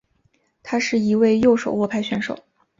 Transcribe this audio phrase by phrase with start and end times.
[0.63, 2.39] 他是一位右手握拍选手。